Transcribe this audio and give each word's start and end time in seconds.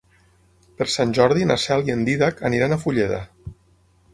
Per 0.79 0.87
Sant 0.93 1.13
Jordi 1.17 1.45
na 1.51 1.57
Cel 1.65 1.87
i 1.91 1.95
en 1.97 2.01
Dídac 2.09 2.41
aniran 2.51 2.77
a 2.77 2.81
Fulleda. 2.87 3.21